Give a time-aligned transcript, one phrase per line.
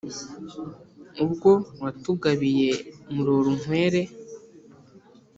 [1.23, 1.51] ubwo
[1.81, 2.71] watugabiye
[3.13, 4.01] murorunkwere